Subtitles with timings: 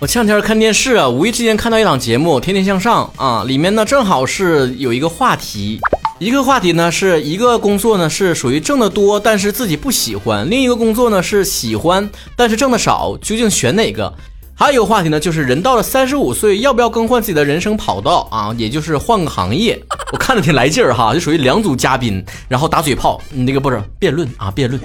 [0.00, 5.80] 我前两天看电视啊，无意之间看到一档节目《天天向上》啊，里面呢正好是有一个话题，
[6.20, 14.14] 一个话题呢是一个工作呢是属于挣得多，但是自己不喜欢；另一个工作呢是喜欢，但是挣得少，究竟选哪个？
[14.60, 18.52] 还有一个话题呢，就是人到了三十五岁，要不要更换自己的人生跑道啊？
[18.58, 19.80] 也就是换个行业。
[20.12, 24.82] 我看着挺来劲儿哈，就属于两组嘉宾，然后打嘴炮，那个不是辩论啊，辩论。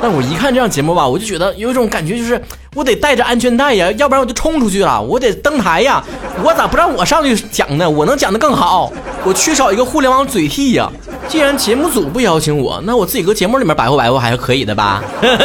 [0.00, 2.42] 但我一看这样节目吧，我就觉得有一种感觉，就是
[2.74, 6.02] 我得带着安全带呀，要不然我就冲出去了，我得登台呀。
[6.42, 7.90] 我咋不让我上去讲呢？
[7.90, 8.90] 我能讲得更好，
[9.26, 10.90] 我缺少一个互联网嘴替呀。
[11.30, 15.00] 既然节目组不邀请我，那我自己搁节目里面摆活摆活还是可以的吧？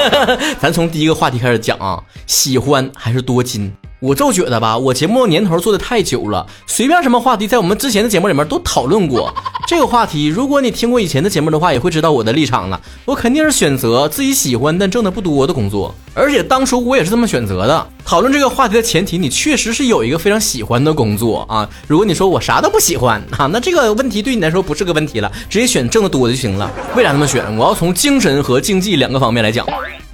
[0.60, 3.72] 咱从第一个话题开始讲啊，喜欢还是多金？
[4.00, 9.34] 我就觉得吧，我节目年头做的太久了，随便什么话题，在我们之前的节目里面都讨论过。
[9.66, 12.80] 这个话题，如果你听过以前的节目的话，也会知道我的立场了。
[13.06, 17.88] 我肯定是选择自己喜欢但挣的不多的工作，而且当初我也是这么选择的。
[18.06, 21.68] 讨论这个话题的前提，你确实是有一个非常喜欢的工作啊。
[21.88, 26.70] 如果你说我啥都不喜欢啊，那这个问题对你来说不是个问题了，直接选挣得多就行了。
[26.96, 27.44] 为啥这么选？
[27.58, 29.66] 我要从精神和经济两个方面来讲。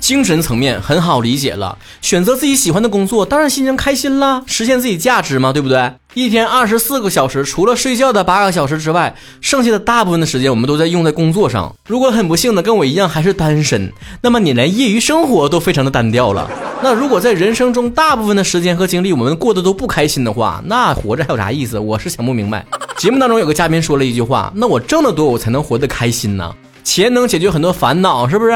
[0.02, 5.94] 精神层面很好理解了，选择自己喜欢的工作，当然心情开心啦，实现自己价值嘛，对不对？
[6.16, 11.74] 一天二十四个小时，除了睡觉的八个小时之外，剩下的大部分的时间我们都在用在工作上。
[11.88, 16.50] 如果很不幸的跟我一样还是单身，那么你连业余生活都非常的单调了。
[16.82, 21.78] 那如果在人生中大部分的时间和精力我们过得都不开心的话，那活着还有啥意思？
[21.78, 22.66] 我是想不明白。
[22.98, 26.52] 节目当中有个嘉宾说了一句话：“那我挣得多，我才能活得开心呢。
[26.84, 28.52] 钱能解决很多烦恼，是不是？”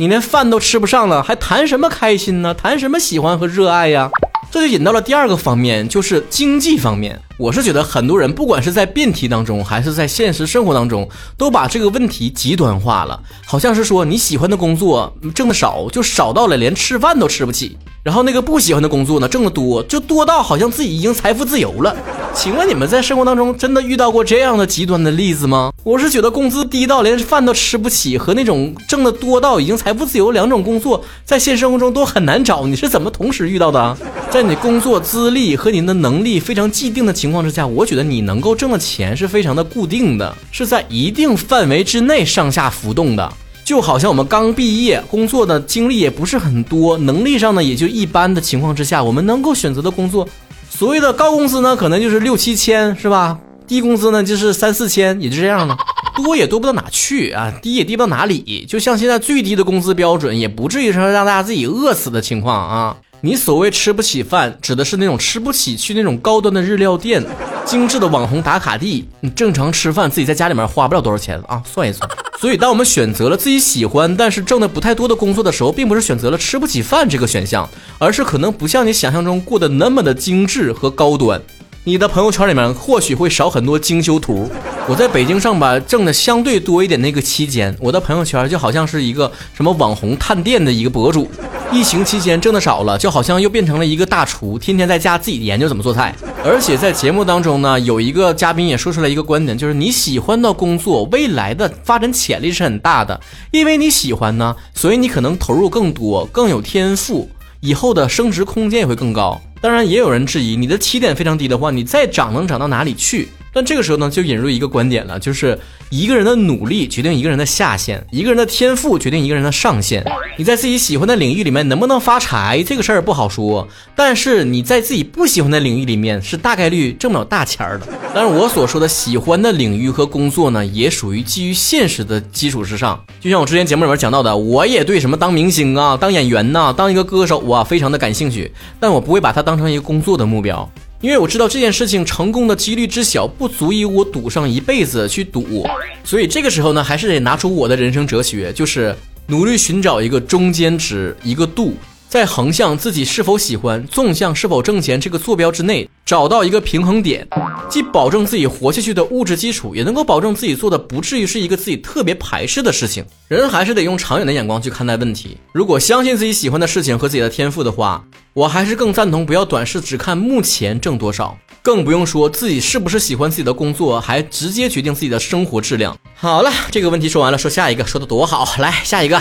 [0.00, 2.54] 你连饭都吃不上了，还谈什么开心呢？
[2.54, 4.08] 谈什么喜欢和热爱呀？
[4.48, 7.20] 这就引到了第二个方面，就是经济方面。
[7.36, 17.76] 我是觉得很多人，不管是在辩题当中，还是在现实生活当中，都把这个问题极端化了，好像是说你喜欢的工作挣的少，就少到了连吃饭都吃不起。
[18.04, 21.96] 然后那个不喜欢的工作呢，挣得多，就多到好像自己已经财富自由了。
[22.40, 25.72] 请问你们在生活当中真的遇到过这样的极端的例子吗？
[25.82, 32.64] 我是觉得工资低到连饭都吃不起，和那种挣得多到已经财富自由两种工作，在现实生活中都很难找。
[32.64, 33.96] 你是怎么同时遇到的？
[34.30, 43.32] 在你工作资历和您的能力非常既定的情况之下，我觉得你能够挣的钱是非常的固定的，是在一定范围之内上下浮动的。
[43.64, 50.26] 就好像我们刚毕业，工作的经历也不是很多，能力上呢也就一般的情况之下，我们能够选择的工作，
[50.70, 53.38] 所谓的高工资呢，可能就是六七千，是吧？
[53.66, 55.76] 低工资呢就是三四千，也就这样了，
[56.16, 58.64] 多也多不到哪去啊，低也低不到哪里。
[58.66, 62.96] 就像现在最低的工资标准，也不至于说让大家自己饿死的情况啊。
[63.20, 67.22] 你所谓吃不起饭，指的是那种吃不起去那种高端的日料店、
[67.68, 69.06] 精致的网红打卡地。
[69.20, 72.08] 你正常吃饭，自己在家里面花不了多少钱啊，算一算。
[72.40, 77.68] 所以，当我们选择了自己喜欢但是挣的不太多的工作的时候，并不是选择了吃不起饭这个选项，
[77.98, 81.38] 而是可能不像你想象中过得那么的精致和高端。
[81.88, 84.46] 你的朋友圈里面或许会少很多精修图。
[84.86, 91.26] 我在北京上班挣的相对多一点那个期间，我的朋友圈就好像是一个什么网红探店的一个博主。
[91.72, 96.14] 疫情期间挣的少了，就好像又变成了一个大厨，天天在家自己研究怎么做菜。
[96.44, 103.18] 而且在节目当中呢，有一个嘉宾也说出来一个观点，就是你喜欢的工作，未来的发展潜力是很大的，
[103.50, 109.40] 因为你喜欢呢，所以你可能投入更多，更有天赋，以后的升值空间也会更高。
[109.60, 113.28] 当然，也有人质疑你的起点非常低的话，你再涨能涨到哪里去？
[113.52, 115.58] 但这个时候呢，就引入一个观点了，就是
[115.90, 120.04] 一个人的努力决定一个人的下限，一个人的天赋决定一个人的上限。
[120.36, 123.66] 你在自己喜欢的领域里面能不能发财，这个事儿不好说。
[123.96, 127.86] 但是你在自己不喜欢的领域里面，是大概率挣不了大钱儿的。
[128.14, 133.02] 但是我所说的喜欢的领域和工作呢，也属于基于现实的基础之上。
[133.20, 140.70] 就像我之前节目里面讲到的，我也对什么当明星啊、当演员呐、当一个歌手啊，非常的感兴趣，但我不会把它当成一个工作的目标。
[141.00, 145.64] 因为我知道这件事情成功的几率之小，不足以我赌上一辈子去赌，
[146.02, 148.92] 所以这个时候呢，还是得拿出我的人生哲学，就是
[149.28, 151.74] 努力寻找一个中间值，一个度。
[152.08, 157.28] 在横向自己是否喜欢，纵向是否挣钱这个坐标之内，找到一个平衡点，
[157.68, 163.04] 既保证自己活下去的物质基础，也能够保证自己做的不至于是一个自己特别排斥的事情。
[163.28, 165.36] 人还是得用长远的眼光去看待问题。
[165.52, 168.02] 如果相信自己喜欢的事情和自己的天赋的话，
[168.32, 175.94] 我还是更赞同不要短视，只看目前挣多少，更不用说自己是不是喜欢自己的工作，还直接决定自己的生活质量。
[176.14, 179.20] 好了，这个问题说完了，说下一个，说的多好，来下一个。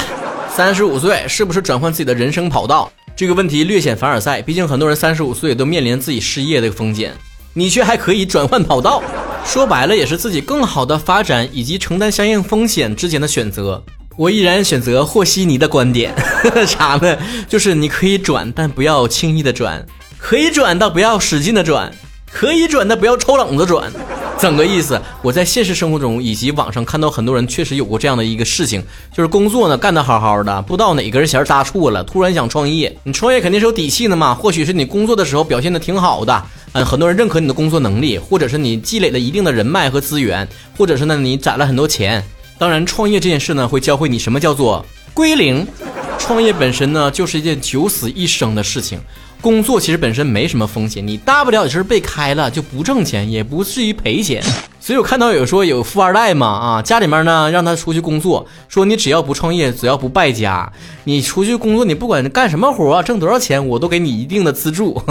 [0.58, 2.92] 三十五岁是不是转换自己的人生跑道？
[3.16, 7.14] 这个问题略显凡尔赛，毕竟很多人三十五岁都面临自己失业的风险，
[7.54, 9.04] 你却还可以转换跑道，
[9.46, 13.84] 说白了也是自己更好的发展以及承担相应风险之间的选择。
[14.16, 16.12] 我依然选择和稀泥的观点，
[16.66, 17.16] 啥呢？
[17.48, 19.86] 就是你可以转，但不要轻易的转。
[20.18, 21.94] 可以转的不要使劲的转，
[22.32, 23.92] 可以转的不要抽冷子转。
[24.38, 25.02] 怎个意思？
[25.24, 32.96] 我在现实生活中以及网上看到很多人确实有过这样的一个事情，就是工作呢干得好好的，不知道哪根弦搭错了，突然想创业。
[33.04, 36.44] 你创业肯定是有底气的嘛，或许是你工作的时候表现的挺好的，
[36.74, 40.48] 嗯，很多人认可你的工作能力，或者是你积累了一定的人脉和资源，
[40.78, 42.24] 或者是呢你攒了很多钱。
[42.60, 45.66] 当然，创业这件事呢会教会你什么叫做归零。
[46.20, 49.00] 创业本身呢就是一件九死一生的事情。
[49.42, 54.44] 工作其实本身没什么风险，你大不了也是被开了就不挣钱，也不至于赔钱。
[54.80, 60.72] 所以我看到有说有富二代嘛啊，家里面呢让他出去工作，说你只要不创业，只要不败家，
[61.04, 65.02] 你出去工作，你不管干什么活，挣多少钱， 我都给你一定的资助。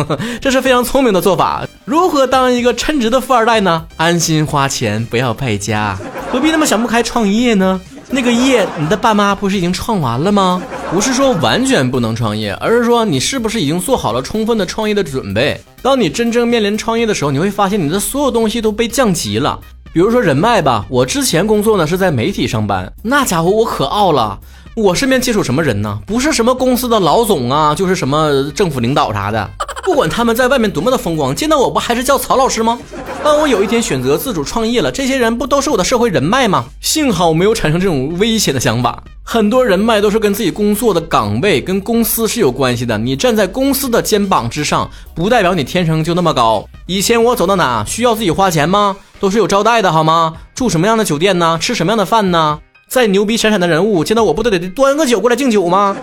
[0.41, 1.67] 这是非常聪明的做法。
[1.85, 3.87] 如何当一个称职的富二代呢？
[3.97, 5.99] 安心花钱，不要败家，
[6.33, 7.81] 何必那么想不开创业呢？
[8.09, 10.63] 那个业，你的爸妈不是已经创完了吗？
[10.93, 15.61] 不是说完全不能创业，而是说你是不是已经做好了充分的创业的准备？
[15.83, 19.59] 当你真正面临创业的时候，你会发现你的所有东西都被降级了。
[19.93, 24.39] 比如说人脉吧，我之前工作呢是在媒体上班，那家伙我可傲了。
[24.77, 25.99] 我身边接触什么人呢？
[26.05, 29.51] 不是什么公司的老总啊，就是什么政府领导啥的。
[29.83, 32.79] 不管他们在外面多么的风光，见到我不还是叫曹老师吗？
[33.25, 36.67] 当我有一天选择自主创业了，这些人不都是我的社会人脉吗？
[36.83, 39.03] 幸好我没有产生这种危险的想法。
[39.23, 42.99] 很多人脉都是跟自己工作的岗位、跟公司是有关系的。
[42.99, 46.69] 你站在公司的肩膀之上，不代表你天生就那么高。
[46.85, 48.95] 以前我走到哪需要自己花钱吗？
[49.19, 50.35] 都是有招待的好吗？
[50.55, 51.59] 住什么样的酒店呢？
[51.59, 52.59] 吃什么样的饭呢？
[52.89, 55.97] 再牛逼闪闪的人物见到我不都得端个酒过来敬酒吗？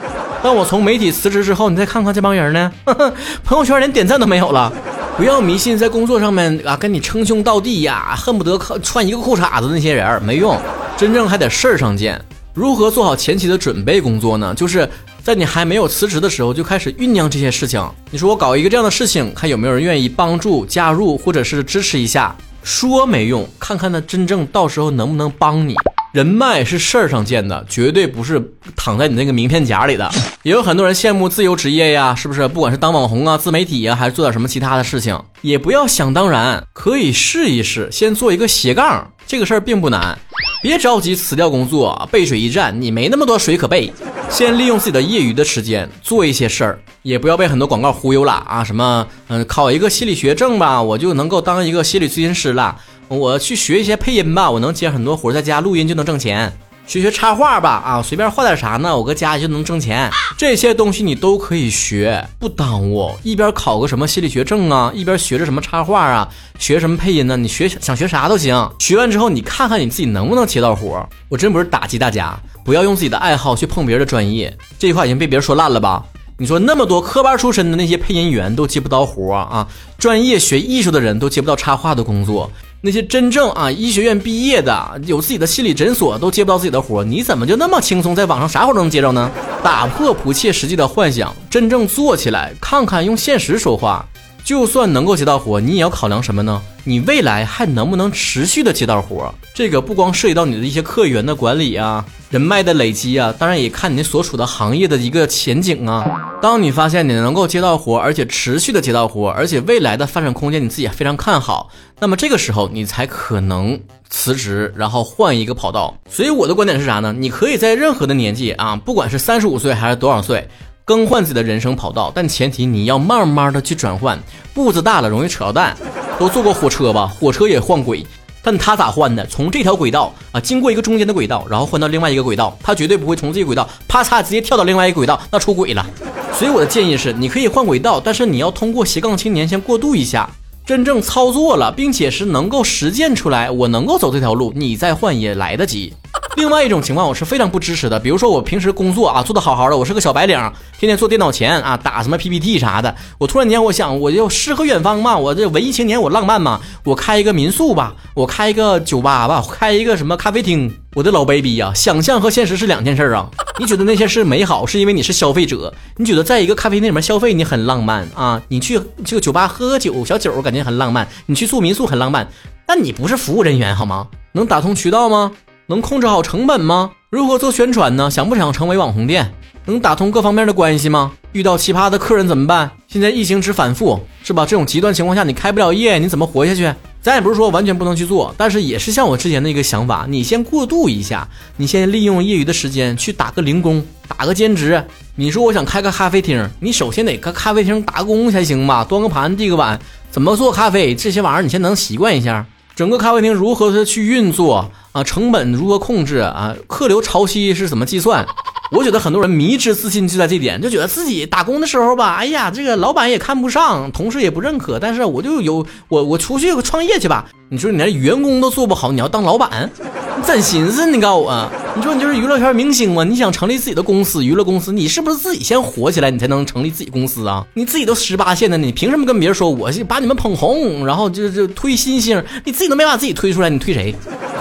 [0.44, 2.72] 当我从媒体辞职之后，你再看看这帮人呢，
[3.44, 4.72] 朋友圈连点赞都没有了。
[5.16, 10.60] 不要迷信在工作上面啊，跟你称兄道弟呀，恨不得穿一个裤衩子那些人没用，
[10.98, 12.20] 真正还得事儿上见。
[12.54, 14.54] 如何做好前期的准备工作呢？
[14.54, 14.88] 就是
[15.24, 17.82] 在你还没有辞职的时候就开始酝酿这些事情。
[18.12, 22.36] 你说我搞一个这样的事情，看有没有人愿意帮助加入或者是支持一下。
[22.62, 25.76] 说没用，看看他真正到时候能不能帮你。
[26.14, 28.40] 人脉是事儿上见的，绝对不是
[28.76, 30.08] 躺在你那个名片夹里的。
[30.44, 32.48] 也有很多人羡慕自由职业呀，是不是？
[32.48, 40.16] 不管是当网红啊、自媒体呀，还是做点什么其他的事情，也不要想当然，可以试一试，先做一个斜杠，这个事儿并不难。
[40.62, 43.92] 别着急辞掉工作，背水一战，你没那么多水可背。
[44.30, 48.64] 先利用自己的业余的时间做一些事儿，也不要被很多广告忽悠了啊！
[48.64, 52.78] 什么，嗯，考一个心理学证吧，我就能够当一个心理咨询师了。
[53.08, 56.52] 我去学一些配音吧，我能接很多活，在家录音就能挣钱。
[56.86, 60.12] 学学插画吧，啊，随便画点啥呢，我搁家就能挣钱。
[60.38, 63.10] 这些东西你都可以学，不耽误。
[63.24, 66.28] 一边考个什么心理学证啊，一边学着什么插画啊，
[66.60, 67.38] 学什么配音呢？
[67.38, 68.70] 你学想学啥都行。
[68.80, 71.08] 学完之后，你看看你自己能不能接到活。
[71.30, 74.54] 我真不是打击大家，不要用自己的爱好去碰别人的专业。
[74.78, 76.04] 这句话已经被别人说烂了吧？
[76.38, 79.66] 你说那么多科班出身的那些配音员都接不到活啊，
[79.98, 82.52] 专业学艺术的人都接不到插画的工作。
[82.86, 89.32] 那些真正啊医学院毕业的，有自己的心理诊所都接不到自己的活儿，你怎么就那么轻松，在网上啥活儿都能接着呢？
[89.64, 94.06] 打破不切实际的幻想，真正做起来，看看用现实说话。
[94.44, 96.62] 就算能够接到活，你也要考量什么呢？
[96.84, 99.34] 你未来还能不能持续的接到活？
[99.54, 106.38] 这个不光涉及到你的一些客源的管理啊，人脉的累积啊，当然也看你所处的行业的一个前景啊。
[106.42, 111.70] 当你发现你能够接到活，而且持续的接到活，而且未来的发展空间你自己非常看好，
[112.00, 115.96] 那么这个时候你才可能辞职，然后换一个跑道。
[116.10, 117.14] 所以我的观点是啥呢？
[117.18, 120.50] 你可以在任何的年纪啊，不管是三十五岁还是多少岁。
[120.86, 124.22] 更换自己的人生跑道，但前提你要慢慢的去转换，
[124.54, 125.78] 步子大了容易扯到蛋。
[126.20, 127.08] 都坐过火车吧？
[127.08, 128.06] 火车也换轨，
[128.44, 129.26] 但他咋换的？
[129.28, 135.86] 从这条轨道啊，经过一个中间的轨道，然后换到另外一个轨道，他绝对不会从这个轨道啪嚓直接跳到另外一个轨道，那出轨了。
[136.34, 140.30] 所以我的建议是，你可以换轨道，但是你要通过斜杠青年先过渡一下，
[140.66, 145.94] 真正操作了，并且是能够实践出来，我能够走这条路，你再换也来得及。
[146.36, 148.00] 另外一种情况，我是非常不支持的。
[148.00, 150.38] 比如说，我平时工作啊，做的好好的，我是个小白领，
[150.80, 152.94] 天天坐电脑前啊，打什么 PPT 啥的。
[153.20, 160.74] 我突然间，我想，我就诗和远方嘛，我这文艺青年，我浪漫嘛，我开一个民宿吧，我开一个酒吧吧，开一个什么咖啡厅。
[160.96, 163.30] 我的老 baby 呀，想象和现实是两件事啊。
[163.60, 168.42] 你觉得那些是美好，是因为你是消费者，你觉得在一个咖啡厅里面消费你很浪漫啊？
[168.48, 171.08] 你去这个酒吧喝喝酒，小酒感觉很浪漫。
[171.28, 172.28] 你去住民宿很浪漫，
[172.66, 174.08] 但你不是服务人员好吗？
[174.36, 175.32] 能打通渠道吗？
[175.68, 176.92] 能控制好成本吗？
[177.10, 178.12] 如何做宣传呢？
[178.12, 179.34] 想不想成为网红店？
[179.66, 181.14] 能打通各方面的关系吗？
[181.32, 182.70] 遇到奇葩的客人怎么办？
[182.88, 184.46] 现在疫情只反复，是吧？
[184.46, 186.74] 这种极端情况下，你开不了业，你怎么活下去？
[187.02, 194.84] 咱也不是说完全不能去做，但是也是像我之前的一个想法，你先过渡一下，你先利用业余的时间去打个零工，打个兼职，
[195.16, 198.84] 你说我想开个咖啡厅，你首先得搁咖啡厅打工才行吧？
[198.84, 199.80] 端个盘，递个碗，
[200.12, 202.46] 怎么做咖啡这些玩意儿，你先能习惯一下。
[202.76, 205.04] 整个咖啡厅如何的去运作啊？
[205.04, 206.56] 成本如何控制啊？
[206.66, 208.26] 客流潮汐是怎么计算？
[208.72, 217.30] 我觉得很多人迷之自信就在这点，就觉得自己打工的时候吧，哎呀，这个老板也看不上，同事也不认可，但是我就有我我出去创业去吧。
[217.54, 219.70] 你说你连员工都做不好，你要当老板？
[220.18, 220.90] 你怎寻思？
[220.90, 223.04] 你告诉我，你说你就是娱乐圈明星吗？
[223.04, 227.46] 你想成立自己的公司，娱乐公司，你是不是自己先火起来，你才能成立自己公司啊？
[227.54, 232.24] 你自己都十八线的，你凭什么跟别人说我是把你们捧红，然后就就推新星？
[232.44, 233.94] 你自己都没把自己推出来，你推谁？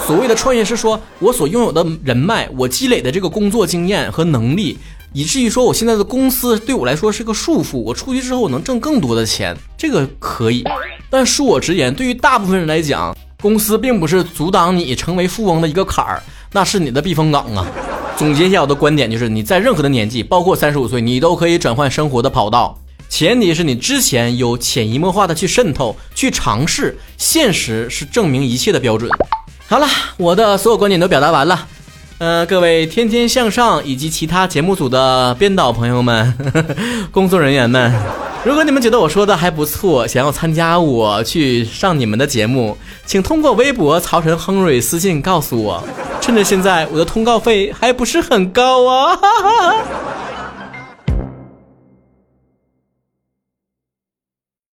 [0.06, 4.78] 所谓的创业是说我所拥有的人脉，我积累的这个工作经验和能力，
[5.12, 7.76] 以至于说我现在的公司对我来说是个束缚。
[7.76, 10.64] 我出去之后我能挣更多的钱，这个可以。
[11.12, 17.66] 但恕我直言，对于大部分人来讲，公司并不是阻挡你成为富翁的一个坎儿，那是你的避风港啊。
[18.16, 22.78] 总结一下我的观点，就是你在任何的年纪，包括三十五岁，你都可以转换生活的跑道，
[23.10, 29.10] 前提是你之前有潜移默化的去渗透、去尝试，现实是证明一切的标准。
[29.68, 31.68] 好了，我的所有观点都表达完了。
[32.16, 36.32] 呃，各位天天向上以及其他节目组的编导朋友们、
[37.12, 37.92] 工作人员们。
[38.44, 45.82] 如果你们觉得我说的还不错，想要参加我去上你们的节目，请通过微博曹晨亨瑞私信告诉我。
[46.20, 49.14] 趁着现在我的通告费还不是很高啊。
[49.14, 49.76] 哈哈哈